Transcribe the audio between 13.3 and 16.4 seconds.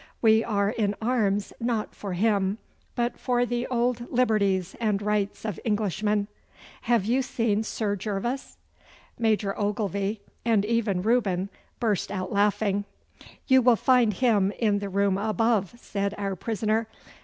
'You will find him in the room above,' said our